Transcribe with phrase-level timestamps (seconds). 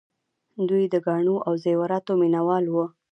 [0.69, 2.85] دوی د ګاڼو او زیوراتو مینه وال وو